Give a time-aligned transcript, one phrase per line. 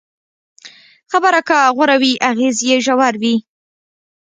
[1.11, 3.35] خبره که غوره وي، اغېز یې ژور وي.